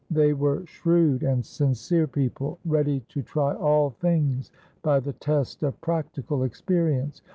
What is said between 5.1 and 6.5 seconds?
test of practical